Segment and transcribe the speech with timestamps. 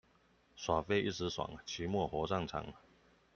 [0.55, 2.73] 耍廢一時爽，期末火葬場